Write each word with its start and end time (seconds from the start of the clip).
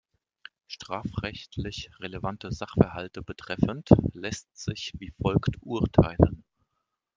Strafrechtlich 0.65 1.91
relevante 1.99 2.51
Sachverhalte 2.51 3.21
betreffend, 3.21 3.87
lässt 4.15 4.57
sich 4.57 4.93
wie 4.97 5.11
folgt 5.11 5.57
urteilen. 5.61 6.43